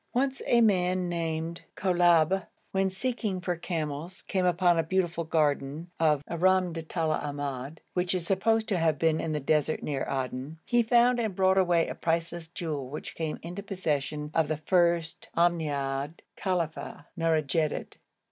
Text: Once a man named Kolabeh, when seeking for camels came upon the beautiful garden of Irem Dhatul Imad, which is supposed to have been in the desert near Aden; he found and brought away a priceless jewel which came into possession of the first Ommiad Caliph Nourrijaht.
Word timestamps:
Once 0.15 0.41
a 0.47 0.61
man 0.61 1.07
named 1.07 1.61
Kolabeh, 1.75 2.47
when 2.71 2.89
seeking 2.89 3.39
for 3.39 3.55
camels 3.55 4.23
came 4.23 4.47
upon 4.47 4.75
the 4.77 4.81
beautiful 4.81 5.23
garden 5.23 5.91
of 5.99 6.23
Irem 6.27 6.73
Dhatul 6.73 7.21
Imad, 7.21 7.77
which 7.93 8.15
is 8.15 8.25
supposed 8.25 8.67
to 8.69 8.79
have 8.79 8.97
been 8.97 9.21
in 9.21 9.31
the 9.31 9.39
desert 9.39 9.83
near 9.83 10.03
Aden; 10.09 10.57
he 10.65 10.81
found 10.81 11.19
and 11.19 11.35
brought 11.35 11.59
away 11.59 11.87
a 11.87 11.93
priceless 11.93 12.47
jewel 12.47 12.89
which 12.89 13.13
came 13.13 13.37
into 13.43 13.61
possession 13.61 14.31
of 14.33 14.47
the 14.47 14.57
first 14.57 15.29
Ommiad 15.37 16.21
Caliph 16.35 16.79
Nourrijaht. 17.15 17.97